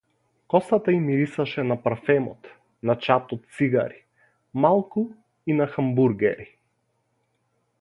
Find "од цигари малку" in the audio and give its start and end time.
3.37-5.05